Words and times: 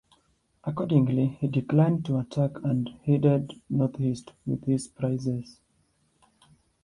Accordingly, 0.63 1.37
he 1.39 1.47
declined 1.47 2.05
to 2.07 2.17
attack 2.17 2.53
and 2.63 2.89
headed 3.05 3.61
northeast 3.69 4.31
with 4.47 4.63
his 4.65 4.87
prizes. 4.87 5.59